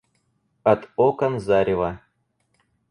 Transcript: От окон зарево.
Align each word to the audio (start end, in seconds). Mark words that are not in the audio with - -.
От 0.71 0.81
окон 1.07 1.33
зарево. 1.45 1.91